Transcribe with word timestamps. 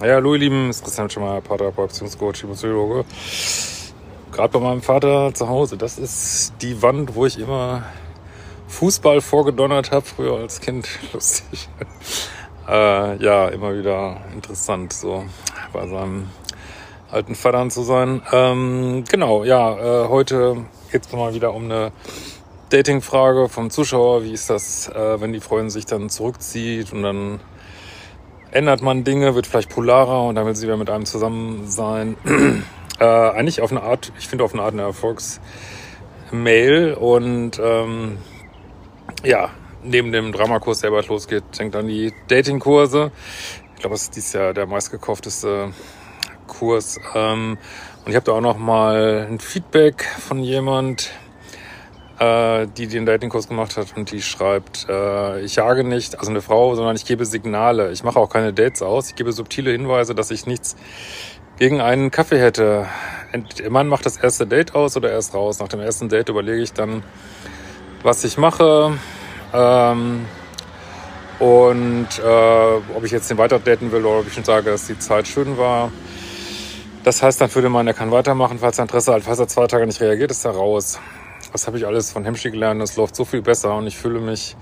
Ja, 0.00 0.14
hallo 0.14 0.34
ihr 0.34 0.38
Lieben, 0.38 0.70
ist 0.70 0.84
Christian 0.84 1.10
Schemmer, 1.10 1.40
Paartherapeut, 1.40 1.88
Beziehungscoach, 1.88 2.44
Psychologe. 2.52 3.04
Gerade 4.30 4.52
bei 4.52 4.60
meinem 4.60 4.80
Vater 4.80 5.34
zu 5.34 5.48
Hause, 5.48 5.76
das 5.76 5.98
ist 5.98 6.52
die 6.62 6.80
Wand, 6.82 7.16
wo 7.16 7.26
ich 7.26 7.36
immer 7.36 7.82
Fußball 8.68 9.20
vorgedonnert 9.20 9.90
habe, 9.90 10.06
früher 10.06 10.36
als 10.36 10.60
Kind. 10.60 10.88
Lustig. 11.12 11.68
äh, 12.68 13.16
ja, 13.16 13.48
immer 13.48 13.76
wieder 13.76 14.18
interessant, 14.32 14.92
so 14.92 15.24
bei 15.72 15.88
seinem 15.88 16.28
alten 17.10 17.34
Vater 17.34 17.68
zu 17.68 17.82
sein. 17.82 18.22
Ähm, 18.30 19.02
genau, 19.10 19.42
ja, 19.42 20.04
äh, 20.04 20.08
heute 20.08 20.58
geht's 20.92 21.10
mal 21.10 21.34
wieder 21.34 21.52
um 21.52 21.64
eine 21.64 21.90
Dating-Frage 22.70 23.48
vom 23.48 23.68
Zuschauer. 23.68 24.22
Wie 24.22 24.32
ist 24.32 24.48
das, 24.48 24.90
äh, 24.90 25.20
wenn 25.20 25.32
die 25.32 25.40
Freundin 25.40 25.70
sich 25.70 25.86
dann 25.86 26.08
zurückzieht 26.08 26.92
und 26.92 27.02
dann 27.02 27.40
ändert 28.50 28.82
man 28.82 29.04
Dinge, 29.04 29.34
wird 29.34 29.46
vielleicht 29.46 29.70
polarer 29.70 30.24
und 30.24 30.34
dann 30.34 30.46
will 30.46 30.56
sie 30.56 30.66
wieder 30.66 30.76
mit 30.76 30.90
einem 30.90 31.04
zusammen 31.04 31.66
sein. 31.66 32.16
äh, 33.00 33.04
eigentlich 33.04 33.60
auf 33.60 33.70
eine 33.70 33.82
Art, 33.82 34.12
ich 34.18 34.28
finde 34.28 34.44
auf 34.44 34.54
eine 34.54 34.62
Art 34.62 34.72
eine 34.72 34.82
Erfolgsmail 34.82 36.94
und 36.94 37.60
ähm, 37.62 38.18
ja, 39.24 39.50
neben 39.82 40.12
dem 40.12 40.32
Dramakurs, 40.32 40.80
der 40.80 40.90
bald 40.90 41.08
losgeht, 41.08 41.44
denkt 41.58 41.76
an 41.76 41.88
die 41.88 42.12
Datingkurse. 42.28 43.10
Ich 43.74 43.80
glaube, 43.80 43.94
das 43.94 44.02
ist 44.02 44.16
dieses 44.16 44.32
Jahr 44.32 44.54
der 44.54 44.66
meistgekaufteste 44.66 45.72
Kurs. 46.46 46.98
Ähm, 47.14 47.58
und 48.04 48.10
ich 48.10 48.16
habe 48.16 48.24
da 48.24 48.32
auch 48.32 48.40
noch 48.40 48.58
mal 48.58 49.28
ein 49.30 49.38
Feedback 49.38 50.04
von 50.04 50.42
jemand, 50.42 51.12
die 52.20 52.88
den 52.88 53.06
Datingkurs 53.06 53.46
gemacht 53.46 53.76
hat 53.76 53.96
und 53.96 54.10
die 54.10 54.22
schreibt, 54.22 54.86
äh, 54.88 55.40
ich 55.40 55.56
jage 55.56 55.84
nicht, 55.84 56.18
also 56.18 56.30
eine 56.30 56.42
Frau, 56.42 56.74
sondern 56.74 56.96
ich 56.96 57.04
gebe 57.04 57.24
Signale. 57.24 57.92
Ich 57.92 58.02
mache 58.02 58.18
auch 58.18 58.28
keine 58.28 58.52
Dates 58.52 58.82
aus. 58.82 59.08
Ich 59.08 59.14
gebe 59.14 59.32
subtile 59.32 59.70
Hinweise, 59.70 60.14
dass 60.14 60.30
ich 60.30 60.46
nichts 60.46 60.76
gegen 61.58 61.80
einen 61.80 62.10
Kaffee 62.10 62.40
hätte. 62.40 62.86
Der 63.58 63.70
Mann 63.70 63.88
macht 63.88 64.06
das 64.06 64.16
erste 64.16 64.46
Date 64.46 64.74
aus 64.74 64.96
oder 64.96 65.10
erst 65.10 65.34
raus. 65.34 65.60
Nach 65.60 65.68
dem 65.68 65.80
ersten 65.80 66.08
Date 66.08 66.28
überlege 66.28 66.62
ich 66.62 66.72
dann, 66.72 67.02
was 68.02 68.24
ich 68.24 68.36
mache. 68.38 68.98
Ähm, 69.52 70.26
und 71.38 72.08
äh, 72.18 72.96
ob 72.96 73.04
ich 73.04 73.12
jetzt 73.12 73.30
den 73.30 73.38
weiter 73.38 73.60
daten 73.60 73.92
will 73.92 74.04
oder 74.04 74.20
ob 74.20 74.26
ich 74.26 74.34
schon 74.34 74.44
sage, 74.44 74.70
dass 74.70 74.86
die 74.86 74.98
Zeit 74.98 75.28
schön 75.28 75.56
war. 75.56 75.92
Das 77.04 77.22
heißt 77.22 77.40
dann 77.40 77.48
für 77.48 77.62
den 77.62 77.70
Mann, 77.70 77.86
er 77.86 77.94
kann 77.94 78.10
weitermachen, 78.10 78.58
falls 78.58 78.78
er 78.78 78.82
Interesse 78.82 79.12
hat. 79.12 79.22
Falls 79.22 79.38
er 79.38 79.46
zwei 79.46 79.66
Tage 79.66 79.86
nicht 79.86 80.00
reagiert, 80.00 80.32
ist 80.32 80.44
er 80.44 80.50
raus. 80.52 80.98
Das 81.52 81.66
habe 81.66 81.78
ich 81.78 81.86
alles 81.86 82.10
von 82.10 82.24
Hemschi 82.24 82.50
gelernt. 82.50 82.80
Das 82.80 82.96
läuft 82.96 83.16
so 83.16 83.24
viel 83.24 83.42
besser 83.42 83.74
und 83.74 83.86
ich 83.86 83.96
fühle 83.96 84.20
mich 84.20 84.56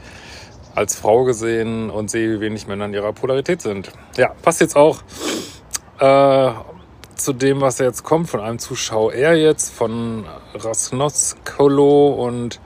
als 0.75 0.95
Frau 0.95 1.25
gesehen 1.25 1.91
und 1.91 2.11
sehe, 2.11 2.35
wie 2.35 2.41
wenig 2.41 2.67
Männer 2.67 2.85
in 2.85 2.95
ihrer 2.95 3.13
Polarität 3.13 3.63
sind. 3.63 3.91
Ja, 4.17 4.35
passt 4.43 4.61
jetzt 4.61 4.77
auch 4.77 4.99
äh, 5.99 6.53
zu 7.17 7.33
dem, 7.33 7.61
was 7.61 7.79
jetzt 7.79 8.05
kommt 8.05 8.29
von 8.29 8.41
einem 8.41 8.59
Zuschauer. 8.59 9.15
Er 9.15 9.35
jetzt 9.37 9.73
von 9.73 10.27
Rasnoskolo 10.55 12.09
und 12.11 12.61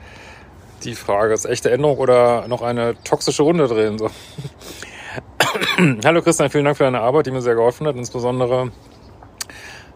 die 0.83 0.95
Frage 0.95 1.33
ist 1.33 1.45
echte 1.45 1.71
Änderung 1.71 1.97
oder 1.97 2.47
noch 2.47 2.61
eine 2.61 3.01
toxische 3.03 3.43
Runde 3.43 3.67
drehen. 3.67 3.97
So. 3.97 4.09
Hallo 6.05 6.21
Christian, 6.21 6.49
vielen 6.49 6.65
Dank 6.65 6.77
für 6.77 6.83
deine 6.83 7.01
Arbeit, 7.01 7.27
die 7.27 7.31
mir 7.31 7.41
sehr 7.41 7.55
geholfen 7.55 7.87
hat. 7.87 7.95
Insbesondere 7.95 8.71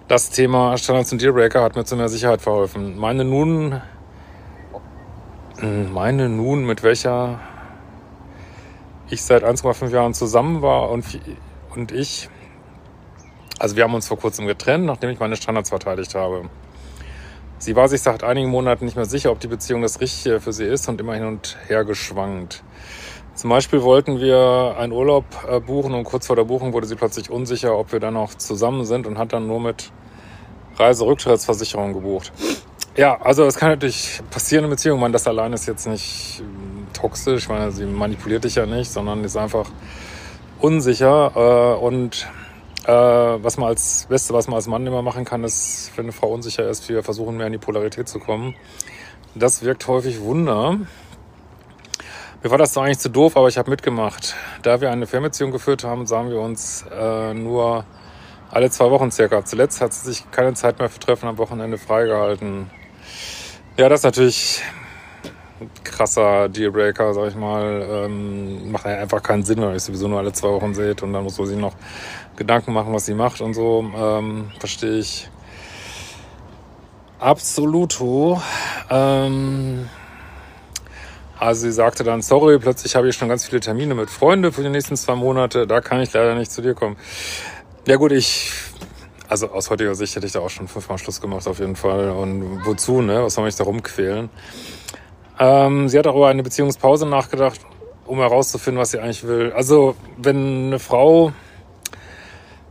das 0.07 0.29
Thema 0.29 0.77
Standards 0.77 1.11
und 1.11 1.21
Dealbreaker 1.21 1.61
hat 1.63 1.75
mir 1.75 1.83
zu 1.83 1.95
mehr 1.95 2.09
Sicherheit 2.09 2.41
verholfen. 2.41 2.97
Meine 2.97 3.25
nun 3.25 3.81
meine 5.61 6.29
nun, 6.29 6.65
mit 6.65 6.83
welcher 6.83 7.39
ich 9.09 9.23
seit 9.23 9.43
1,5 9.43 9.89
Jahren 9.89 10.13
zusammen 10.13 10.61
war 10.61 10.89
und, 10.89 11.05
und 11.75 11.91
ich, 11.91 12.29
also 13.59 13.75
wir 13.75 13.83
haben 13.83 13.93
uns 13.93 14.07
vor 14.07 14.17
kurzem 14.17 14.47
getrennt, 14.47 14.85
nachdem 14.85 15.09
ich 15.11 15.19
meine 15.19 15.35
Standards 15.35 15.69
verteidigt 15.69 16.15
habe. 16.15 16.49
Sie 17.57 17.75
war 17.75 17.87
sich 17.87 18.01
seit 18.01 18.23
einigen 18.23 18.49
Monaten 18.49 18.85
nicht 18.85 18.97
mehr 18.97 19.05
sicher, 19.05 19.31
ob 19.31 19.39
die 19.39 19.47
Beziehung 19.47 19.81
das 19.81 20.01
Richtige 20.01 20.41
für 20.41 20.51
sie 20.51 20.65
ist 20.65 20.89
und 20.89 20.99
immer 20.99 21.13
hin 21.13 21.25
und 21.25 21.57
her 21.67 21.85
geschwankt. 21.85 22.63
Zum 23.33 23.49
Beispiel 23.49 23.81
wollten 23.81 24.19
wir 24.19 24.75
einen 24.77 24.91
Urlaub 24.91 25.25
äh, 25.47 25.59
buchen 25.59 25.93
und 25.93 26.03
kurz 26.03 26.27
vor 26.27 26.35
der 26.35 26.43
Buchung 26.43 26.73
wurde 26.73 26.87
sie 26.87 26.95
plötzlich 26.95 27.29
unsicher, 27.29 27.77
ob 27.77 27.91
wir 27.91 27.99
dann 27.99 28.13
noch 28.15 28.33
zusammen 28.33 28.85
sind 28.85 29.07
und 29.07 29.17
hat 29.17 29.33
dann 29.33 29.47
nur 29.47 29.59
mit 29.59 29.91
Reiserücktrittsversicherung 30.77 31.93
gebucht. 31.93 32.31
Ja, 32.97 33.19
also 33.19 33.45
es 33.45 33.57
kann 33.57 33.71
natürlich 33.71 34.21
passieren 34.31 34.63
in 34.63 34.69
Beziehungen. 34.69 35.01
Man, 35.01 35.11
das 35.11 35.27
allein 35.27 35.51
ist 35.51 35.65
jetzt 35.65 35.85
nicht 35.85 36.39
ähm, 36.39 36.87
toxisch. 36.93 37.43
Ich 37.43 37.49
meine, 37.49 37.69
sie 37.71 37.85
manipuliert 37.85 38.45
dich 38.45 38.55
ja 38.55 38.65
nicht, 38.65 38.89
sondern 38.89 39.21
ist 39.25 39.35
einfach 39.35 39.69
unsicher. 40.61 41.31
Äh, 41.35 41.83
und 41.83 42.25
äh, 42.85 42.91
was 42.93 43.57
man 43.57 43.67
als 43.67 44.05
Beste, 44.07 44.33
was 44.33 44.47
man 44.47 44.55
als 44.55 44.67
Mann 44.67 44.87
immer 44.87 45.01
machen 45.01 45.25
kann, 45.25 45.43
ist, 45.43 45.91
wenn 45.97 46.05
eine 46.05 46.13
Frau 46.13 46.29
unsicher 46.29 46.69
ist, 46.69 46.87
wir 46.87 47.03
versuchen 47.03 47.35
mehr 47.35 47.47
in 47.47 47.51
die 47.51 47.59
Polarität 47.59 48.07
zu 48.07 48.19
kommen. 48.19 48.55
Das 49.33 49.61
wirkt 49.61 49.85
häufig 49.89 50.21
Wunder. 50.21 50.77
Mir 52.43 52.49
war 52.49 52.57
das 52.57 52.73
so 52.73 52.79
eigentlich 52.79 52.99
zu 52.99 53.09
doof, 53.09 53.35
aber 53.35 53.49
ich 53.49 53.57
habe 53.57 53.71
mitgemacht. 53.71 54.35
Da 54.61 54.79
wir 54.79 54.89
eine 54.89 55.05
Fernbeziehung 55.05 55.51
geführt 55.51 55.83
haben, 55.83 56.07
sahen 56.07 56.29
wir 56.29 56.39
uns 56.39 56.85
äh, 56.97 57.33
nur 57.33 57.83
alle 58.51 58.69
zwei 58.69 58.89
Wochen 58.89 59.11
circa. 59.11 59.43
Zuletzt 59.43 59.81
hat 59.81 59.91
sie 59.91 60.05
sich 60.05 60.31
keine 60.31 60.53
Zeit 60.53 60.79
mehr 60.79 60.87
für 60.87 60.99
Treffen 60.99 61.27
am 61.27 61.37
Wochenende 61.37 61.77
freigehalten. 61.77 62.69
Ja, 63.77 63.89
das 63.89 63.99
ist 63.99 64.03
natürlich 64.05 64.61
ein 65.59 65.69
krasser 65.83 66.47
Dealbreaker, 66.47 67.13
sag 67.13 67.27
ich 67.27 67.35
mal. 67.35 67.85
Ähm, 67.89 68.71
macht 68.71 68.85
ja 68.85 68.99
einfach 68.99 69.21
keinen 69.21 69.43
Sinn, 69.43 69.61
wenn 69.61 69.73
ihr 69.73 69.79
sowieso 69.81 70.07
nur 70.07 70.19
alle 70.19 70.31
zwei 70.31 70.47
Wochen 70.47 70.73
seht 70.73 71.03
und 71.03 71.11
dann 71.11 71.25
muss 71.25 71.37
man 71.37 71.47
sich 71.47 71.57
noch 71.57 71.73
Gedanken 72.37 72.71
machen, 72.71 72.93
was 72.93 73.05
sie 73.05 73.13
macht 73.13 73.41
und 73.41 73.53
so. 73.53 73.85
Ähm, 73.93 74.49
verstehe 74.59 74.99
ich. 74.99 75.29
Absoluto. 77.19 78.41
Ähm, 78.89 79.89
also 81.37 81.63
sie 81.63 81.73
sagte 81.73 82.05
dann, 82.05 82.21
sorry, 82.21 82.57
plötzlich 82.59 82.95
habe 82.95 83.09
ich 83.09 83.15
schon 83.17 83.27
ganz 83.27 83.45
viele 83.45 83.59
Termine 83.59 83.93
mit 83.93 84.09
Freunden 84.09 84.53
für 84.53 84.63
die 84.63 84.69
nächsten 84.69 84.95
zwei 84.95 85.15
Monate, 85.15 85.67
da 85.67 85.81
kann 85.81 85.99
ich 85.99 86.13
leider 86.13 86.35
nicht 86.35 86.49
zu 86.49 86.61
dir 86.61 86.75
kommen. 86.75 86.95
Ja 87.85 87.97
gut, 87.97 88.13
ich 88.13 88.53
also 89.29 89.49
aus 89.49 89.69
heutiger 89.69 89.95
Sicht 89.95 90.15
hätte 90.15 90.25
ich 90.25 90.33
da 90.33 90.39
auch 90.39 90.49
schon 90.49 90.67
fünfmal 90.67 90.97
Schluss 90.97 91.21
gemacht 91.21 91.47
auf 91.47 91.59
jeden 91.59 91.75
Fall. 91.75 92.09
Und 92.09 92.65
wozu, 92.65 93.01
ne? 93.01 93.23
Was 93.23 93.35
soll 93.35 93.43
man 93.43 93.47
mich 93.47 93.55
da 93.55 93.63
rumquälen? 93.63 94.29
Ähm, 95.39 95.89
sie 95.89 95.97
hat 95.97 96.07
auch 96.07 96.15
über 96.15 96.27
eine 96.27 96.43
Beziehungspause 96.43 97.05
nachgedacht, 97.05 97.59
um 98.05 98.19
herauszufinden, 98.19 98.79
was 98.79 98.91
sie 98.91 98.99
eigentlich 98.99 99.27
will. 99.27 99.51
Also, 99.53 99.95
wenn 100.17 100.67
eine 100.67 100.79
Frau 100.79 101.33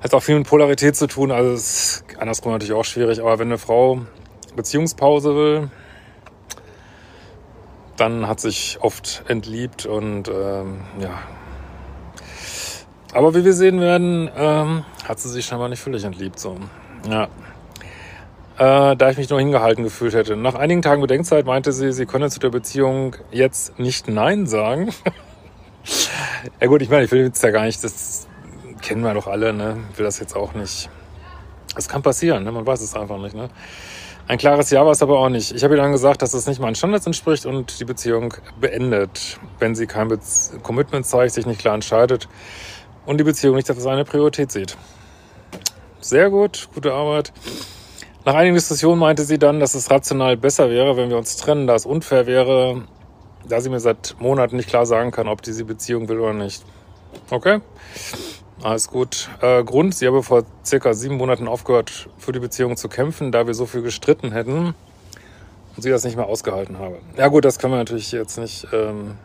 hat 0.01 0.15
auch 0.15 0.23
viel 0.23 0.37
mit 0.37 0.47
Polarität 0.47 0.97
zu 0.97 1.07
tun, 1.07 1.31
also 1.31 1.53
ist 1.53 2.05
andersrum 2.19 2.53
natürlich 2.53 2.75
auch 2.75 2.85
schwierig, 2.85 3.21
aber 3.21 3.39
wenn 3.39 3.49
eine 3.49 3.59
Frau 3.59 4.01
Beziehungspause 4.55 5.35
will, 5.35 5.71
dann 7.97 8.29
hat 8.29 8.41
sich 8.41 8.79
oft 8.81 9.25
entliebt 9.29 9.87
und 9.87 10.29
ähm, 10.29 10.83
ja, 11.01 11.19
aber 13.15 13.35
wie 13.35 13.45
wir 13.45 13.53
sehen 13.53 13.81
werden, 13.81 14.29
ähm, 14.37 14.85
hat 15.09 15.21
sie 15.21 15.29
sich 15.29 15.47
scheinbar 15.47 15.69
nicht 15.69 15.81
völlig 15.81 16.05
entliebt. 16.05 16.39
So. 16.39 16.57
Ja. 17.09 17.29
Äh, 18.57 18.97
da 18.97 19.11
ich 19.11 19.17
mich 19.17 19.31
nur 19.31 19.39
hingehalten 19.39 19.85
gefühlt 19.85 20.15
hätte. 20.15 20.37
Nach 20.37 20.55
einigen 20.55 20.83
Tagen 20.83 21.01
Bedenkzeit 21.01 21.47
meinte 21.47 21.73
sie, 21.73 21.93
sie 21.93 22.07
könne 22.07 22.31
zu 22.31 22.41
der 22.41 22.51
Beziehung 22.51 23.17
jetzt 23.31 23.79
nicht 23.79 24.09
Nein 24.09 24.47
sagen. 24.47 24.91
ja 26.61 26.67
gut, 26.67 26.83
ich 26.83 26.91
meine, 26.91 27.05
ich 27.05 27.11
will 27.11 27.25
jetzt 27.25 27.43
ja 27.43 27.51
gar 27.51 27.65
nicht, 27.65 27.83
das 27.83 28.29
kennen 28.83 29.03
wir 29.03 29.15
doch 29.15 29.27
alle, 29.27 29.53
ne? 29.53 29.79
Ich 29.93 29.99
will 29.99 30.05
das 30.05 30.19
jetzt 30.19 30.37
auch 30.37 30.55
nicht. 30.55 30.89
Das 31.75 31.89
kann 31.89 32.03
passieren, 32.03 32.45
ne? 32.45 32.53
Man 32.53 32.67
weiß 32.67 32.81
es 32.81 32.95
einfach 32.95 33.19
nicht, 33.19 33.35
ne? 33.35 33.49
Ein 34.27 34.39
klares 34.39 34.71
Ja 34.71 34.85
war 34.85 34.93
es 34.93 35.03
aber 35.03 35.19
auch 35.19 35.29
nicht. 35.29 35.53
Ich 35.53 35.65
habe 35.65 35.75
ihr 35.75 35.83
dann 35.83 35.93
gesagt, 35.93 36.23
dass 36.23 36.33
es 36.33 36.47
nicht 36.47 36.59
meinen 36.59 36.75
Standards 36.75 37.07
entspricht 37.07 37.45
und 37.45 37.79
die 37.79 37.85
Beziehung 37.85 38.35
beendet. 38.59 39.39
Wenn 39.59 39.75
sie 39.75 39.87
kein 39.87 40.09
Commitment 40.63 41.05
zeigt, 41.05 41.35
sich 41.35 41.45
nicht 41.45 41.61
klar 41.61 41.75
entscheidet, 41.75 42.29
und 43.07 43.19
die 43.19 43.25
Beziehung 43.25 43.57
nicht 43.57 43.69
als 43.71 43.87
eine 43.87 44.05
Priorität 44.05 44.53
sieht. 44.53 44.77
Sehr 46.01 46.31
gut, 46.31 46.69
gute 46.75 46.93
Arbeit. 46.93 47.33
Nach 48.25 48.35
einigen 48.35 48.55
Diskussionen 48.55 48.99
meinte 48.99 49.25
sie 49.25 49.39
dann, 49.39 49.61
dass 49.61 49.75
es 49.75 49.91
rational 49.91 50.37
besser 50.37 50.71
wäre, 50.71 50.97
wenn 50.97 51.11
wir 51.11 51.19
uns 51.19 51.37
trennen, 51.37 51.67
da 51.67 51.75
es 51.75 51.85
unfair 51.85 52.27
wäre, 52.27 52.83
da 53.47 53.61
sie 53.61 53.69
mir 53.69 53.81
seit 53.81 54.17
Monaten 54.19 54.57
nicht 54.57 54.69
klar 54.69 54.87
sagen 54.87 55.11
kann, 55.11 55.29
ob 55.29 55.43
diese 55.43 55.65
Beziehung 55.65 56.09
will 56.09 56.21
oder 56.21 56.33
nicht. 56.33 56.65
Okay? 57.31 57.61
Alles 58.63 58.89
gut. 58.89 59.29
Äh, 59.43 59.63
Grund, 59.65 59.95
sie 59.95 60.07
habe 60.07 60.23
vor 60.23 60.45
circa 60.65 60.95
sieben 60.95 61.17
Monaten 61.17 61.49
aufgehört, 61.49 62.09
für 62.19 62.33
die 62.33 62.39
Beziehung 62.39 62.77
zu 62.77 62.89
kämpfen, 62.89 63.31
da 63.31 63.47
wir 63.47 63.55
so 63.55 63.67
viel 63.67 63.83
gestritten 63.83 64.33
hätten 64.33 64.75
und 65.77 65.83
sie 65.83 65.91
das 65.91 66.05
nicht 66.05 66.17
mehr 66.17 66.27
ausgehalten 66.27 66.79
habe. 66.79 66.99
Ja 67.19 67.29
gut, 67.29 67.45
das 67.45 67.59
können 67.59 67.75
wir 67.75 67.79
natürlich 67.79 68.13
jetzt 68.13 68.39
nicht 68.39 68.67
ähm, 68.73 69.19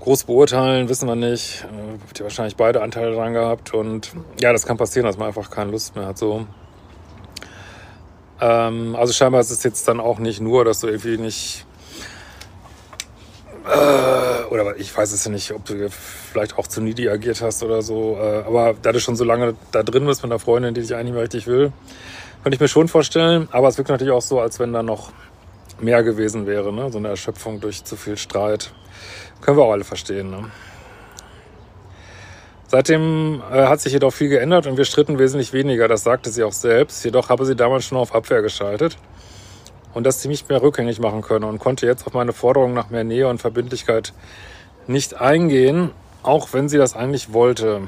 groß 0.00 0.24
beurteilen, 0.24 0.88
wissen 0.88 1.06
wir 1.06 1.16
nicht. 1.16 1.64
Äh, 1.64 1.98
habt 2.06 2.18
ihr 2.18 2.24
wahrscheinlich 2.24 2.56
beide 2.56 2.82
Anteile 2.82 3.14
dran 3.14 3.32
gehabt 3.32 3.74
und 3.74 4.12
ja, 4.40 4.52
das 4.52 4.66
kann 4.66 4.76
passieren, 4.76 5.06
dass 5.06 5.18
man 5.18 5.28
einfach 5.28 5.50
keine 5.50 5.70
Lust 5.70 5.94
mehr 5.96 6.06
hat. 6.06 6.18
So. 6.18 6.46
Ähm, 8.40 8.96
also 8.96 9.12
scheinbar 9.12 9.40
ist 9.40 9.50
es 9.50 9.62
jetzt 9.62 9.86
dann 9.86 10.00
auch 10.00 10.18
nicht 10.18 10.40
nur, 10.40 10.64
dass 10.64 10.80
du 10.80 10.88
irgendwie 10.88 11.18
nicht 11.18 11.66
äh, 13.66 14.44
oder 14.50 14.76
ich 14.78 14.96
weiß 14.96 15.12
es 15.12 15.24
ja 15.24 15.30
nicht, 15.30 15.52
ob 15.52 15.64
du 15.66 15.88
vielleicht 15.90 16.58
auch 16.58 16.66
zu 16.66 16.80
needy 16.80 17.08
agiert 17.08 17.40
hast 17.42 17.62
oder 17.62 17.82
so. 17.82 18.18
Äh, 18.20 18.42
aber 18.46 18.74
da 18.80 18.92
du 18.92 19.00
schon 19.00 19.16
so 19.16 19.24
lange 19.24 19.54
da 19.72 19.82
drin 19.82 20.06
bist 20.06 20.22
mit 20.22 20.32
einer 20.32 20.38
Freundin, 20.38 20.74
die 20.74 20.80
dich 20.80 20.94
eigentlich 20.94 21.12
mehr 21.12 21.22
richtig 21.22 21.46
will, 21.46 21.72
könnte 22.42 22.54
ich 22.54 22.60
mir 22.60 22.68
schon 22.68 22.88
vorstellen. 22.88 23.48
Aber 23.52 23.68
es 23.68 23.78
wirkt 23.78 23.90
natürlich 23.90 24.12
auch 24.12 24.22
so, 24.22 24.40
als 24.40 24.58
wenn 24.58 24.72
da 24.72 24.82
noch 24.82 25.12
mehr 25.80 26.02
gewesen 26.02 26.46
wäre. 26.46 26.72
Ne? 26.72 26.90
So 26.90 26.98
eine 26.98 27.08
Erschöpfung 27.08 27.60
durch 27.60 27.84
zu 27.84 27.96
viel 27.96 28.16
Streit. 28.16 28.72
Können 29.40 29.56
wir 29.56 29.64
auch 29.64 29.72
alle 29.72 29.84
verstehen. 29.84 30.30
Ne? 30.30 30.50
Seitdem 32.66 33.42
äh, 33.52 33.66
hat 33.66 33.80
sich 33.80 33.92
jedoch 33.92 34.12
viel 34.12 34.28
geändert 34.28 34.66
und 34.66 34.76
wir 34.76 34.84
stritten 34.84 35.18
wesentlich 35.18 35.52
weniger. 35.52 35.88
Das 35.88 36.04
sagte 36.04 36.30
sie 36.30 36.44
auch 36.44 36.52
selbst. 36.52 37.04
Jedoch 37.04 37.28
habe 37.28 37.44
sie 37.44 37.56
damals 37.56 37.84
schon 37.84 37.98
auf 37.98 38.14
Abwehr 38.14 38.42
geschaltet 38.42 38.96
und 39.94 40.04
dass 40.04 40.22
sie 40.22 40.28
mich 40.28 40.48
mehr 40.48 40.62
rückgängig 40.62 41.00
machen 41.00 41.22
könne 41.22 41.46
und 41.46 41.58
konnte 41.58 41.86
jetzt 41.86 42.06
auf 42.06 42.14
meine 42.14 42.32
Forderung 42.32 42.74
nach 42.74 42.90
mehr 42.90 43.04
Nähe 43.04 43.28
und 43.28 43.38
Verbindlichkeit 43.38 44.12
nicht 44.86 45.20
eingehen, 45.20 45.90
auch 46.22 46.52
wenn 46.52 46.68
sie 46.68 46.78
das 46.78 46.94
eigentlich 46.94 47.32
wollte. 47.32 47.82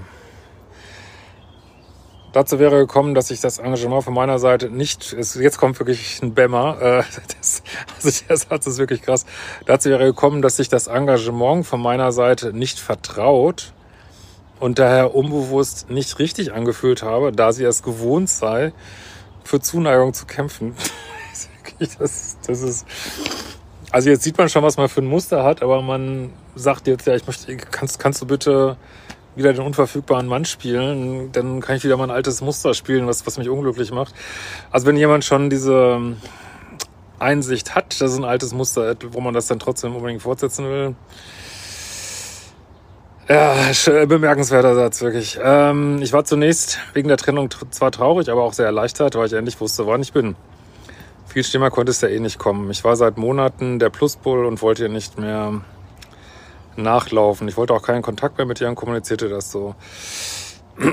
Dazu 2.33 2.59
wäre 2.59 2.79
gekommen, 2.79 3.15
dass 3.15 3.31
ich 3.31 3.41
das 3.41 3.59
Engagement 3.59 4.05
von 4.05 4.15
meiner 4.15 4.39
Seite 4.39 4.71
nicht, 4.71 5.13
es, 5.13 5.35
jetzt 5.35 5.59
kommt 5.59 5.79
wirklich 5.79 6.23
ein 6.23 6.33
Bämmer, 6.33 6.81
äh, 6.81 7.03
das, 7.39 7.63
also 7.95 8.25
der 8.27 8.37
Satz 8.37 8.67
ist 8.67 8.79
wirklich 8.79 9.03
krass. 9.03 9.27
Dazu 9.67 9.91
wäre 9.91 10.07
gekommen, 10.07 10.41
dass 10.41 10.57
sich 10.57 10.69
das 10.69 10.87
Engagement 10.87 11.67
von 11.67 11.81
meiner 11.81 12.11
Seite 12.11 12.55
nicht 12.55 12.79
vertraut 12.79 13.73
und 14.61 14.79
daher 14.79 15.15
unbewusst 15.15 15.91
nicht 15.91 16.19
richtig 16.19 16.55
angefühlt 16.55 17.03
habe, 17.03 17.33
da 17.33 17.53
sie 17.53 17.65
es 17.65 17.83
gewohnt 17.83 18.31
sei, 18.31 18.73
für 19.45 19.61
Zuneigung 19.61 20.15
zu 20.15 20.25
kämpfen. 20.25 20.75
das, 21.99 22.39
das 22.47 22.63
ist, 22.63 22.87
also 23.91 24.09
jetzt 24.09 24.23
sieht 24.23 24.39
man 24.39 24.49
schon, 24.49 24.63
was 24.63 24.79
man 24.79 24.89
für 24.89 25.03
ein 25.03 25.07
Muster 25.07 25.45
hat, 25.45 25.63
aber 25.63 25.83
man 25.83 26.33
sagt 26.55 26.87
jetzt, 26.87 27.07
ja, 27.07 27.15
ich 27.15 27.27
möchte, 27.27 27.55
kannst, 27.59 27.99
kannst 27.99 28.23
du 28.23 28.27
bitte 28.27 28.79
wieder 29.35 29.53
den 29.53 29.65
unverfügbaren 29.65 30.27
Mann 30.27 30.45
spielen, 30.45 31.33
dann 31.33 31.61
kann 31.61 31.77
ich 31.77 31.85
wieder 31.85 31.97
mein 31.97 32.11
altes 32.11 32.41
Muster 32.41 32.75
spielen, 32.75 33.07
was, 33.07 33.27
was 33.27 33.39
mich 33.39 33.49
unglücklich 33.49 33.93
macht. 33.93 34.15
Also 34.71 34.87
wenn 34.87 34.97
jemand 34.97 35.25
schon 35.25 35.51
diese 35.51 36.17
Einsicht 37.19 37.75
hat, 37.75 38.01
dass 38.01 38.13
es 38.13 38.19
ein 38.19 38.25
altes 38.25 38.53
Muster 38.53 38.95
wo 39.11 39.21
man 39.21 39.33
das 39.33 39.47
dann 39.47 39.59
trotzdem 39.59 39.95
unbedingt 39.95 40.23
fortsetzen 40.23 40.67
will. 40.67 40.95
Ja, 43.29 43.55
bemerkenswerter 44.07 44.75
Satz, 44.75 45.01
wirklich. 45.01 45.39
Ähm, 45.43 46.03
ich 46.03 46.13
war 46.13 46.25
zunächst 46.25 46.79
wegen 46.93 47.09
der 47.09 47.17
Trennung 47.17 47.49
zwar 47.71 47.93
traurig, 47.93 48.29
aber 48.31 48.43
auch 48.43 48.53
sehr 48.53 48.67
erleichtert, 48.67 49.15
weil 49.15 49.27
ich 49.27 49.33
endlich 49.33 49.61
wusste, 49.61 49.87
wann 49.87 50.03
ich 50.03 50.13
bin. 50.13 50.35
Viel 51.27 51.45
schlimmer 51.45 51.71
konnte 51.71 51.93
es 51.93 52.01
ja 52.01 52.09
eh 52.09 52.21
nicht 52.21 52.39
kommen. 52.39 52.71
Ich 52.71 52.85
war 52.85 52.97
seit 52.97 53.17
Monaten 53.17 53.79
der 53.79 53.91
Pluspol 53.91 54.45
und 54.45 54.61
wollte 54.61 54.83
ihr 54.83 54.89
nicht 54.91 55.19
mehr 55.19 55.63
nachlaufen. 56.77 57.49
Ich 57.49 57.57
wollte 57.57 57.73
auch 57.75 57.83
keinen 57.83 58.03
Kontakt 58.03 58.39
mehr 58.39 58.47
mit 58.47 58.61
ihr 58.61 58.69
und 58.69 58.75
kommunizierte 58.75 59.29
das 59.29 59.51
so. 59.51 59.75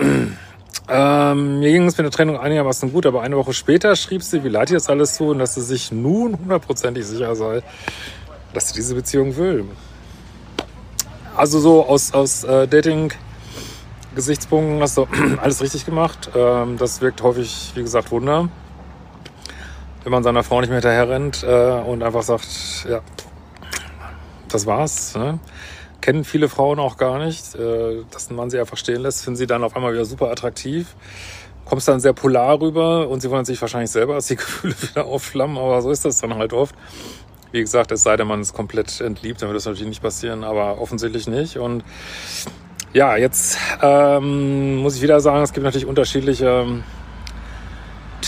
ähm, 0.90 1.60
mir 1.60 1.72
ging 1.72 1.86
es 1.86 1.98
mit 1.98 2.06
der 2.06 2.12
Trennung 2.12 2.38
einigermaßen 2.38 2.92
gut, 2.92 3.06
aber 3.06 3.22
eine 3.22 3.38
Woche 3.38 3.54
später 3.54 3.96
schrieb 3.96 4.24
sie, 4.24 4.44
wie 4.44 4.50
leid 4.50 4.72
ihr 4.72 4.78
das 4.78 4.90
alles 4.90 5.16
so 5.16 5.30
und 5.30 5.40
dass 5.40 5.56
sie 5.56 5.62
sich 5.62 5.92
nun 5.92 6.38
hundertprozentig 6.38 7.06
sicher 7.06 7.36
sei, 7.36 7.62
dass 8.54 8.70
sie 8.70 8.76
diese 8.76 8.96
Beziehung 8.96 9.36
will. 9.38 9.66
Also 11.36 11.60
so 11.60 11.86
aus, 11.86 12.14
aus 12.14 12.44
äh, 12.44 12.68
Dating-Gesichtspunkten 12.68 14.82
hast 14.82 14.98
du 14.98 15.08
alles 15.42 15.62
richtig 15.62 15.86
gemacht. 15.86 16.32
Ähm, 16.36 16.78
das 16.78 17.02
wirkt 17.02 17.24
häufig, 17.24 17.72
wie 17.76 17.82
gesagt, 17.82 18.12
Wunder 18.12 18.50
wenn 20.04 20.12
man 20.12 20.24
seiner 20.24 20.44
Frau 20.44 20.60
nicht 20.60 20.70
mehr 20.70 20.78
hinterher 20.78 21.10
rennt 21.10 21.44
äh, 21.44 21.82
und 21.88 22.04
einfach 22.04 22.24
sagt, 22.24 22.48
ja, 22.90 23.02
das 24.54 24.66
war's. 24.66 25.16
Ne? 25.16 25.40
Kennen 26.02 26.24
viele 26.24 26.50
Frauen 26.50 26.80
auch 26.80 26.98
gar 26.98 27.20
nicht, 27.20 27.56
äh, 27.56 28.04
dass 28.12 28.30
ein 28.30 28.36
Mann 28.36 28.50
sie 28.50 28.60
einfach 28.60 28.78
stehen 28.78 29.02
lässt, 29.02 29.24
finden 29.24 29.38
sie 29.38 29.48
dann 29.48 29.64
auf 29.64 29.76
einmal 29.76 29.94
wieder 29.94 30.06
super 30.06 30.32
attraktiv. 30.32 30.96
Kommst 31.66 31.88
dann 31.88 32.00
sehr 32.00 32.14
polar 32.14 32.60
rüber 32.60 33.08
und 33.10 33.22
sie 33.22 33.30
wollen 33.30 33.46
sich 33.46 33.62
wahrscheinlich 33.62 33.92
selber, 33.92 34.16
dass 34.16 34.28
die 34.28 34.36
Gefühle 34.38 34.76
wieder 34.82 35.06
aufflammen, 35.06 35.58
aber 35.58 35.82
so 35.82 35.92
ist 35.92 36.06
das 36.06 36.20
dann 36.20 36.36
halt 36.36 36.54
oft. 36.54 36.76
Wie 37.52 37.62
gesagt, 37.62 37.92
es 37.92 38.04
sei 38.04 38.16
denn, 38.16 38.28
man 38.28 38.42
ist 38.42 38.54
komplett 38.54 39.02
entliebt, 39.02 39.42
dann 39.42 39.50
wird 39.50 39.58
das 39.58 39.66
natürlich 39.66 39.88
nicht 39.88 40.04
passieren, 40.04 40.44
aber 40.44 40.80
offensichtlich 40.80 41.28
nicht. 41.28 41.58
Und 41.58 41.84
ja, 42.94 43.18
jetzt 43.18 43.58
ähm, 43.82 44.78
muss 44.78 44.96
ich 44.96 45.02
wieder 45.02 45.20
sagen, 45.20 45.44
es 45.44 45.54
gibt 45.54 45.64
natürlich 45.64 45.88
unterschiedliche 45.88 46.84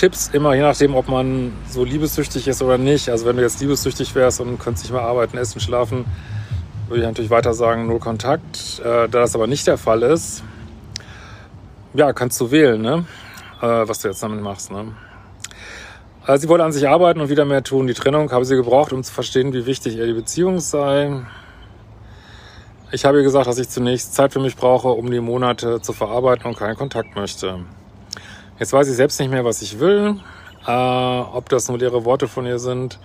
Tipps 0.02 0.32
immer, 0.34 0.56
je 0.56 0.64
nachdem, 0.64 0.96
ob 0.96 1.08
man 1.10 1.54
so 1.70 1.84
liebessüchtig 1.84 2.48
ist 2.48 2.64
oder 2.64 2.80
nicht. 2.80 3.10
Also 3.10 3.28
wenn 3.28 3.36
du 3.36 3.44
jetzt 3.44 3.62
liebessüchtig 3.62 4.16
wärst 4.16 4.42
und 4.42 4.58
könntest 4.58 4.86
nicht 4.86 4.94
mehr 4.94 5.04
arbeiten, 5.04 5.38
essen, 5.38 5.62
schlafen, 5.62 6.06
würde 6.88 7.04
ich 7.04 7.08
natürlich 7.08 7.30
weiter 7.30 7.54
sagen, 7.54 7.86
null 7.86 8.00
Kontakt. 8.00 8.80
Äh, 8.80 8.84
da 8.84 9.08
das 9.08 9.36
aber 9.36 9.46
nicht 9.46 9.68
der 9.68 9.78
Fall 9.78 10.02
ist, 10.02 10.44
ja, 11.94 12.14
kannst 12.14 12.42
du 12.42 12.50
wählen, 12.50 12.82
ne? 12.82 13.06
Äh, 13.62 13.88
was 13.88 14.00
du 14.00 14.08
jetzt 14.08 14.24
damit 14.24 14.42
machst. 14.42 14.72
Ne? 14.72 14.92
Äh, 16.26 16.40
sie 16.40 16.50
wollte 16.50 16.64
an 16.64 16.72
sich 16.72 16.90
arbeiten 16.90 17.22
und 17.22 17.30
wieder 17.30 17.46
mehr 17.46 17.62
tun. 17.62 17.86
Die 17.86 17.94
Trennung 17.94 18.32
habe 18.32 18.44
sie 18.44 18.56
gebraucht, 18.56 18.94
um 18.94 19.04
zu 19.04 19.14
verstehen, 19.14 19.54
wie 19.54 19.68
wichtig 19.68 19.98
ihr 19.98 20.08
die 20.08 20.14
Beziehung 20.14 20.62
sei. 20.62 21.22
Ich 22.92 23.06
habe 23.06 23.18
ihr 23.18 23.24
gesagt, 23.24 23.46
dass 23.46 23.60
ich 23.60 23.70
zunächst 23.70 24.16
Zeit 24.16 24.34
für 24.34 24.40
mich 24.40 24.56
brauche, 24.56 24.88
um 24.88 25.12
die 25.12 25.20
Monate 25.20 25.80
zu 25.80 25.94
verarbeiten 25.94 26.48
und 26.48 26.58
keinen 26.58 26.76
Kontakt 26.76 27.16
möchte. 27.16 27.60
Jetzt 28.62 28.74
weiß 28.74 28.88
ich 28.90 28.96
selbst 28.96 29.20
nicht 29.20 29.32
mehr, 29.32 29.44
was 29.44 29.64
ich 29.64 29.80
will, 29.80 30.18
äh, 30.68 30.72
ob 30.72 31.50
das 31.50 31.68
nur 31.68 31.80
leere 31.80 32.06
Worte 32.06 32.28
von 32.28 32.46
ihr 32.46 32.60
sind. 32.60 33.00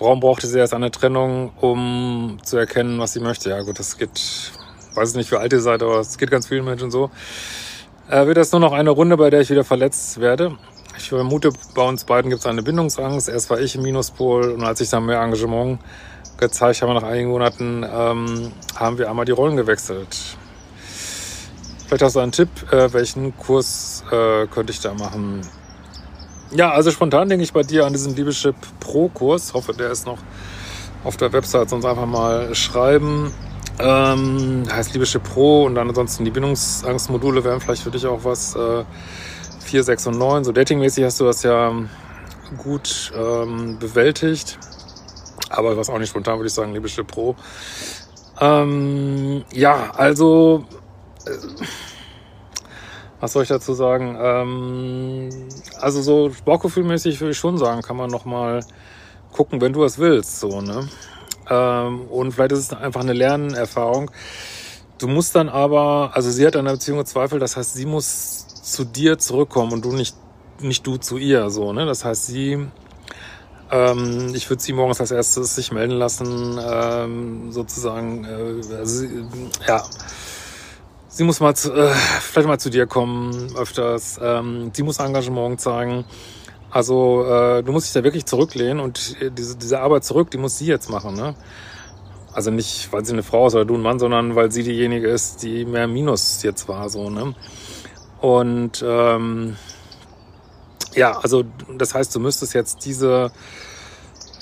Warum 0.00 0.18
brauchte 0.18 0.48
sie 0.48 0.58
erst 0.58 0.74
eine 0.74 0.90
Trennung, 0.90 1.52
um 1.60 2.38
zu 2.42 2.56
erkennen, 2.56 2.98
was 2.98 3.12
sie 3.12 3.20
möchte? 3.20 3.50
Ja 3.50 3.62
gut, 3.62 3.78
das 3.78 3.96
geht, 3.98 4.50
weiß 4.94 5.10
ich 5.10 5.16
nicht, 5.16 5.28
für 5.28 5.38
alte 5.38 5.60
seid, 5.60 5.80
aber 5.80 6.00
es 6.00 6.18
geht 6.18 6.32
ganz 6.32 6.48
vielen 6.48 6.64
Menschen 6.64 6.90
so. 6.90 7.12
Äh, 8.10 8.26
wird 8.26 8.36
das 8.36 8.50
nur 8.50 8.60
noch 8.60 8.72
eine 8.72 8.90
Runde, 8.90 9.16
bei 9.16 9.30
der 9.30 9.42
ich 9.42 9.50
wieder 9.50 9.62
verletzt 9.62 10.18
werde? 10.18 10.58
Ich 10.98 11.10
vermute, 11.10 11.50
bei 11.76 11.86
uns 11.86 12.02
beiden 12.02 12.28
gibt 12.28 12.40
es 12.40 12.46
eine 12.46 12.64
Bindungsangst. 12.64 13.28
Erst 13.28 13.48
war 13.48 13.60
ich 13.60 13.76
im 13.76 13.82
Minuspol 13.82 14.50
und 14.50 14.64
als 14.64 14.80
ich 14.80 14.90
dann 14.90 15.06
mehr 15.06 15.20
Engagement 15.20 15.78
gezeigt 16.38 16.82
habe 16.82 16.94
nach 16.94 17.04
einigen 17.04 17.30
Monaten, 17.30 17.84
ähm, 17.84 18.50
haben 18.74 18.98
wir 18.98 19.08
einmal 19.08 19.24
die 19.24 19.30
Rollen 19.30 19.56
gewechselt. 19.56 20.36
Vielleicht 21.92 22.04
hast 22.04 22.16
du 22.16 22.20
einen 22.20 22.32
Tipp, 22.32 22.48
äh, 22.72 22.90
welchen 22.94 23.36
Kurs 23.36 24.02
äh, 24.10 24.46
könnte 24.46 24.72
ich 24.72 24.80
da 24.80 24.94
machen? 24.94 25.42
Ja, 26.50 26.70
also 26.70 26.90
spontan 26.90 27.28
denke 27.28 27.44
ich 27.44 27.52
bei 27.52 27.64
dir 27.64 27.84
an 27.84 27.92
diesen 27.92 28.16
Liebeschip 28.16 28.54
Pro 28.80 29.10
Kurs. 29.10 29.52
Hoffe, 29.52 29.74
der 29.74 29.90
ist 29.90 30.06
noch 30.06 30.16
auf 31.04 31.18
der 31.18 31.34
Website, 31.34 31.68
sonst 31.68 31.84
einfach 31.84 32.06
mal 32.06 32.54
schreiben. 32.54 33.30
Ähm, 33.78 34.64
heißt 34.72 34.94
Liebeschip 34.94 35.22
Pro 35.22 35.66
und 35.66 35.74
dann 35.74 35.90
ansonsten 35.90 36.24
die 36.24 36.30
Bindungsangstmodule 36.30 37.44
wären 37.44 37.60
vielleicht 37.60 37.82
für 37.82 37.90
dich 37.90 38.06
auch 38.06 38.24
was. 38.24 38.56
Äh, 38.56 38.84
4, 39.60 39.84
6 39.84 40.06
und 40.06 40.18
9. 40.18 40.44
So 40.44 40.52
datingmäßig 40.52 41.04
hast 41.04 41.20
du 41.20 41.24
das 41.24 41.42
ja 41.42 41.74
gut 42.56 43.12
ähm, 43.14 43.78
bewältigt. 43.78 44.58
Aber 45.50 45.76
was 45.76 45.90
auch 45.90 45.98
nicht 45.98 46.08
spontan, 46.08 46.38
würde 46.38 46.48
ich 46.48 46.54
sagen, 46.54 46.72
Liebeschip 46.72 47.06
Pro. 47.06 47.36
Ähm, 48.40 49.44
ja, 49.52 49.90
also 49.94 50.64
was 53.22 53.32
soll 53.32 53.44
ich 53.44 53.48
dazu 53.48 53.72
sagen? 53.72 54.16
Ähm, 54.20 55.28
also 55.80 56.02
so 56.02 56.32
Bauchgefühlmäßig 56.44 57.20
würde 57.20 57.30
ich 57.30 57.38
schon 57.38 57.56
sagen, 57.56 57.80
kann 57.80 57.96
man 57.96 58.10
nochmal 58.10 58.64
gucken, 59.32 59.60
wenn 59.60 59.72
du 59.72 59.84
es 59.84 59.98
willst, 59.98 60.40
so, 60.40 60.60
ne? 60.60 60.88
Ähm, 61.48 62.02
und 62.08 62.32
vielleicht 62.32 62.52
ist 62.52 62.58
es 62.58 62.72
einfach 62.72 63.00
eine 63.00 63.12
Lernerfahrung. 63.12 64.10
Du 64.98 65.06
musst 65.06 65.34
dann 65.34 65.48
aber, 65.48 66.10
also 66.14 66.30
sie 66.30 66.46
hat 66.46 66.56
an 66.56 66.64
der 66.64 66.72
Beziehung 66.72 66.98
gezweifelt, 66.98 67.42
das 67.42 67.56
heißt, 67.56 67.74
sie 67.74 67.86
muss 67.86 68.46
zu 68.62 68.84
dir 68.84 69.18
zurückkommen 69.18 69.72
und 69.72 69.84
du 69.84 69.92
nicht, 69.92 70.16
nicht 70.60 70.86
du 70.86 70.96
zu 70.96 71.16
ihr, 71.16 71.48
so, 71.50 71.72
ne? 71.72 71.86
Das 71.86 72.04
heißt, 72.04 72.26
sie, 72.26 72.66
ähm, 73.70 74.32
ich 74.34 74.50
würde 74.50 74.62
sie 74.62 74.72
morgens 74.72 75.00
als 75.00 75.12
erstes 75.12 75.54
sich 75.54 75.70
melden 75.70 75.94
lassen, 75.94 76.58
ähm, 76.60 77.52
sozusagen, 77.52 78.24
äh, 78.24 78.76
also, 78.76 79.06
ja, 79.66 79.84
sie 81.12 81.24
muss 81.24 81.40
mal 81.40 81.54
zu, 81.54 81.72
äh, 81.72 81.90
vielleicht 82.20 82.48
mal 82.48 82.58
zu 82.58 82.70
dir 82.70 82.86
kommen 82.86 83.54
öfters. 83.56 84.18
Ähm, 84.20 84.70
sie 84.72 84.82
muss 84.82 84.98
Engagement 84.98 85.60
zeigen. 85.60 86.04
Also 86.70 87.24
äh, 87.24 87.62
du 87.62 87.70
musst 87.70 87.86
dich 87.86 87.92
da 87.92 88.02
wirklich 88.02 88.24
zurücklehnen 88.24 88.80
und 88.80 89.16
diese, 89.38 89.56
diese 89.56 89.80
Arbeit 89.80 90.04
zurück, 90.04 90.30
die 90.30 90.38
muss 90.38 90.56
sie 90.56 90.66
jetzt 90.66 90.88
machen. 90.88 91.14
Ne? 91.14 91.34
Also 92.32 92.50
nicht, 92.50 92.90
weil 92.92 93.04
sie 93.04 93.12
eine 93.12 93.22
Frau 93.22 93.46
ist 93.46 93.54
oder 93.54 93.66
du 93.66 93.74
ein 93.74 93.82
Mann, 93.82 93.98
sondern 93.98 94.34
weil 94.34 94.50
sie 94.50 94.62
diejenige 94.62 95.06
ist, 95.08 95.42
die 95.42 95.66
mehr 95.66 95.86
Minus 95.86 96.42
jetzt 96.42 96.66
war, 96.66 96.88
so, 96.88 97.10
ne? 97.10 97.34
Und 98.22 98.82
ähm, 98.86 99.56
ja, 100.94 101.18
also 101.18 101.44
das 101.76 101.94
heißt, 101.94 102.14
du 102.14 102.20
müsstest 102.20 102.54
jetzt 102.54 102.86
diese 102.86 103.32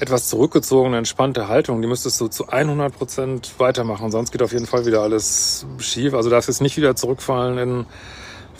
etwas 0.00 0.28
zurückgezogene, 0.28 0.97
entspannte 0.97 1.49
Haltung, 1.49 1.83
die 1.83 1.88
müsstest 1.88 2.21
du 2.21 2.28
zu 2.28 2.49
100 2.49 2.97
Prozent 2.97 3.54
weitermachen, 3.59 4.11
sonst 4.11 4.33
geht 4.33 4.42
auf 4.42 4.52
jeden 4.52 4.66
Fall 4.66 4.87
wieder 4.87 5.02
alles 5.02 5.66
schief. 5.78 6.14
Also 6.14 6.30
darfst 6.30 6.49
jetzt 6.49 6.62
nicht 6.62 6.76
wieder 6.76 6.97
zurückfallen 6.97 7.59
in 7.59 7.87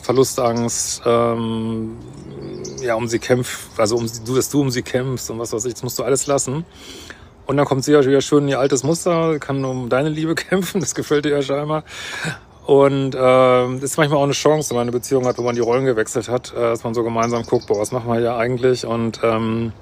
Verlustangst, 0.02 1.02
ähm, 1.06 1.97
ja, 2.82 2.94
um 2.94 3.09
sie 3.09 3.18
kämpft, 3.18 3.78
also 3.78 3.97
um 3.97 4.11
du, 4.26 4.35
dass 4.35 4.50
du 4.50 4.61
um 4.61 4.70
sie 4.70 4.82
kämpfst 4.82 5.30
und 5.30 5.38
was 5.38 5.52
weiß 5.52 5.64
ich, 5.64 5.75
das 5.75 5.82
musst 5.82 5.99
du 5.99 6.04
alles 6.04 6.26
lassen. 6.26 6.64
Und 7.47 7.56
dann 7.56 7.66
kommt 7.66 7.85
sie 7.85 7.92
ja 7.92 8.04
wieder 8.04 8.20
schön 8.20 8.44
in 8.44 8.50
ihr 8.50 8.61
altes 8.61 8.85
Muster, 8.85 9.38
kann 9.38 9.64
um 9.64 9.88
deine 9.88 10.09
Liebe 10.09 10.35
kämpfen, 10.37 10.80
das 10.80 10.94
gefällt 10.94 11.25
dir 11.25 11.32
ja 11.32 11.42
scheinbar. 11.42 11.85
Und 12.66 13.14
äh, 13.14 13.75
ist 13.76 13.97
manchmal 13.97 14.18
auch 14.18 14.25
eine 14.25 14.32
Chance, 14.32 14.70
wenn 14.70 14.76
man 14.76 14.82
eine 14.82 14.92
Beziehung 14.92 15.26
hat, 15.26 15.38
wo 15.38 15.42
man 15.42 15.54
die 15.54 15.61
Rollen 15.61 15.87
gewechselt 15.87 16.28
hat, 16.28 16.52
äh, 16.52 16.61
dass 16.61 16.85
man 16.85 16.94
so 16.94 17.02
gemeinsam 17.02 17.44
guckt, 17.44 17.66
boah, 17.66 17.80
was 17.80 17.90
machen 17.90 18.09
wir 18.12 18.20
hier 18.20 18.37
eigentlich 18.37 18.87
und 18.87 19.20
ähm, 19.25 19.73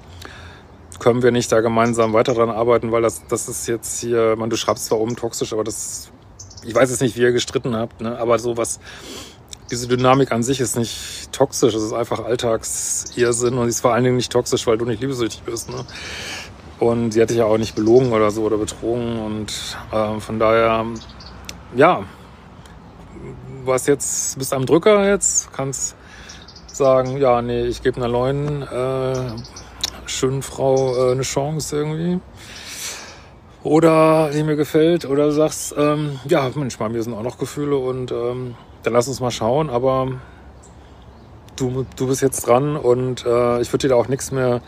können 0.99 1.23
wir 1.23 1.31
nicht 1.31 1.51
da 1.51 1.61
gemeinsam 1.61 2.13
weiter 2.13 2.33
dran 2.33 2.49
arbeiten, 2.49 2.91
weil 2.91 3.01
das, 3.01 3.25
das 3.27 3.47
ist 3.47 3.67
jetzt 3.67 3.99
hier, 3.99 4.35
man, 4.37 4.49
du 4.49 4.57
schreibst 4.57 4.85
zwar 4.85 4.99
oben 4.99 5.15
toxisch, 5.15 5.53
aber 5.53 5.63
das, 5.63 6.11
ich 6.63 6.75
weiß 6.75 6.89
jetzt 6.89 7.01
nicht, 7.01 7.15
wie 7.15 7.21
ihr 7.21 7.31
gestritten 7.31 7.75
habt, 7.75 8.01
ne? 8.01 8.17
aber 8.19 8.37
sowas, 8.39 8.79
diese 9.71 9.87
Dynamik 9.87 10.31
an 10.31 10.43
sich 10.43 10.59
ist 10.59 10.77
nicht 10.77 11.31
toxisch, 11.31 11.73
es 11.73 11.83
ist 11.83 11.93
einfach 11.93 12.23
Alltags-Irrsinn 12.23 13.57
und 13.57 13.65
sie 13.65 13.69
ist 13.69 13.81
vor 13.81 13.93
allen 13.93 14.03
Dingen 14.03 14.17
nicht 14.17 14.31
toxisch, 14.31 14.67
weil 14.67 14.77
du 14.77 14.85
nicht 14.85 15.01
liebesüchtig 15.01 15.43
bist. 15.43 15.69
Ne? 15.69 15.85
Und 16.79 17.11
sie 17.11 17.21
hat 17.21 17.29
dich 17.29 17.37
ja 17.37 17.45
auch 17.45 17.57
nicht 17.57 17.75
belogen 17.75 18.11
oder 18.11 18.31
so 18.31 18.43
oder 18.43 18.57
betrogen 18.57 19.19
und 19.19 19.53
äh, 19.91 20.19
von 20.19 20.39
daher, 20.39 20.85
ja, 21.75 22.03
hast 23.67 23.87
jetzt, 23.87 24.37
bist 24.37 24.53
am 24.53 24.65
Drücker 24.65 25.07
jetzt, 25.07 25.51
kannst 25.53 25.95
sagen, 26.67 27.17
ja, 27.17 27.41
nee, 27.41 27.65
ich 27.65 27.83
gebe 27.83 27.97
einer 27.97 28.07
neuen 28.07 28.61
äh, 28.61 29.31
schönen 30.09 30.41
Frau 30.41 30.95
äh, 30.95 31.11
eine 31.11 31.21
Chance 31.21 31.75
irgendwie. 31.75 32.19
Oder 33.63 34.31
die 34.33 34.43
mir 34.43 34.55
gefällt, 34.55 35.05
oder 35.05 35.25
du 35.25 35.31
sagst, 35.31 35.75
ähm, 35.77 36.19
ja, 36.25 36.49
Mensch, 36.55 36.77
bei 36.77 36.87
mir 36.87 37.03
sind 37.03 37.13
auch 37.13 37.23
noch 37.23 37.37
Gefühle 37.37 37.77
und 37.77 38.11
ähm, 38.11 38.55
dann 38.83 38.93
lass 38.93 39.07
uns 39.09 39.19
mal 39.19 39.31
schauen, 39.31 39.69
aber 39.69 40.13
du, 41.57 41.85
du 41.97 42.07
bist 42.07 42.21
jetzt 42.21 42.47
dran 42.47 42.77
und 42.77 43.25
äh, 43.25 43.61
ich 43.61 43.71
würde 43.73 43.87
dir 43.87 43.89
da 43.89 43.95
auch 43.95 44.07
nichts 44.07 44.31
mehr 44.31 44.61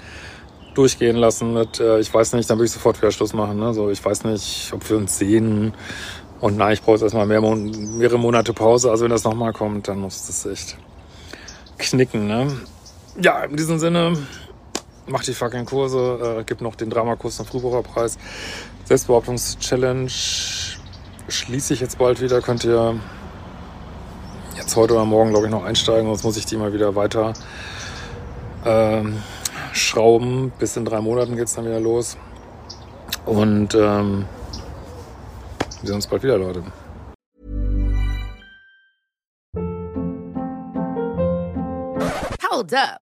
durchgehen 0.73 1.15
lassen 1.15 1.53
mit, 1.53 1.79
äh, 1.79 1.99
ich 1.99 2.13
weiß 2.13 2.33
nicht, 2.33 2.49
dann 2.49 2.57
würde 2.57 2.65
ich 2.65 2.71
sofort 2.71 3.01
wieder 3.01 3.11
Schluss 3.11 3.33
machen. 3.33 3.59
Ne? 3.59 3.73
So, 3.73 3.89
ich 3.89 4.03
weiß 4.03 4.25
nicht, 4.25 4.71
ob 4.73 4.89
wir 4.89 4.97
uns 4.97 5.17
sehen. 5.17 5.73
Und 6.39 6.57
nein, 6.57 6.73
ich 6.73 6.81
brauche 6.81 6.93
jetzt 6.93 7.03
erstmal 7.03 7.25
mehr, 7.25 7.41
mehrere 7.41 8.19
Monate 8.19 8.53
Pause. 8.53 8.89
Also 8.89 9.03
wenn 9.03 9.11
das 9.11 9.23
nochmal 9.23 9.53
kommt, 9.53 9.87
dann 9.87 9.99
muss 9.99 10.27
das 10.27 10.45
echt 10.45 10.77
knicken. 11.77 12.27
Ne? 12.27 12.51
Ja, 13.21 13.43
in 13.43 13.57
diesem 13.57 13.79
Sinne, 13.79 14.17
mach 15.07 15.23
die 15.23 15.33
fucking 15.33 15.65
Kurse, 15.65 16.39
äh, 16.39 16.43
gib 16.45 16.61
noch 16.61 16.75
den 16.75 16.89
Dramakurs 16.89 17.37
zum 17.37 17.45
Frühbucherpreis. 17.45 18.17
Selbstbehauptungs-Challenge 18.85 20.11
schließe 21.27 21.73
ich 21.73 21.79
jetzt 21.79 21.97
bald 21.97 22.21
wieder. 22.21 22.41
Könnt 22.41 22.63
ihr 22.63 22.99
jetzt 24.57 24.75
heute 24.75 24.93
oder 24.93 25.05
morgen, 25.05 25.31
glaube 25.31 25.47
ich, 25.47 25.51
noch 25.51 25.63
einsteigen, 25.63 26.07
sonst 26.07 26.23
muss 26.23 26.37
ich 26.37 26.45
die 26.45 26.57
mal 26.57 26.73
wieder 26.73 26.95
weiter 26.95 27.33
ähm, 28.65 29.21
schrauben. 29.73 30.51
Bis 30.59 30.77
in 30.77 30.85
drei 30.85 31.01
Monaten 31.01 31.35
geht 31.35 31.45
es 31.45 31.55
dann 31.55 31.65
wieder 31.65 31.79
los. 31.79 32.17
Und 33.25 33.75
ähm, 33.75 34.25
wir 35.81 35.87
sehen 35.87 35.95
uns 35.95 36.07
bald 36.07 36.23
wieder, 36.23 36.37
Leute. 36.37 36.63
Hold 42.51 42.73
up. 42.73 43.10